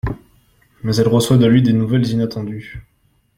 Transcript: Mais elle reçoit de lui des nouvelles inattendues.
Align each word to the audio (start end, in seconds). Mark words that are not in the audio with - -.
Mais 0.81 0.95
elle 0.95 1.09
reçoit 1.09 1.37
de 1.37 1.45
lui 1.45 1.61
des 1.61 1.73
nouvelles 1.73 2.07
inattendues. 2.07 2.81